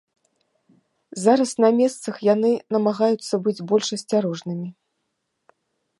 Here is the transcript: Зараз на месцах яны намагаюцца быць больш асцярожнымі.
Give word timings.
Зараз 1.25 1.51
на 1.65 1.69
месцах 1.81 2.15
яны 2.33 2.51
намагаюцца 2.77 3.33
быць 3.49 3.63
больш 3.73 3.87
асцярожнымі. 3.99 4.67